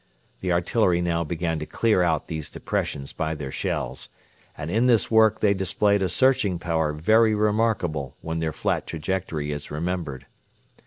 [0.39, 4.09] The artillery now began to clear out these depressions by their shells,
[4.57, 9.51] and in this work they displayed a searching power very remarkable when their flat trajectory
[9.51, 10.25] is remembered.